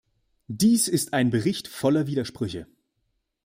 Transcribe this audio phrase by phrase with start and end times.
[0.47, 2.65] Dies ist ein Bericht voller Widersprüche.